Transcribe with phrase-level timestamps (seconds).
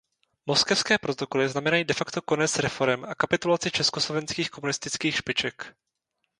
[0.45, 5.75] Moskevské protokoly znamenající de facto konec reforem a kapitulaci československých komunistických špiček.